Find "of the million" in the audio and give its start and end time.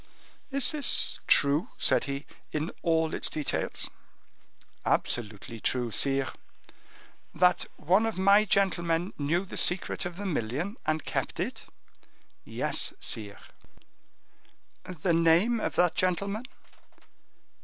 10.07-10.75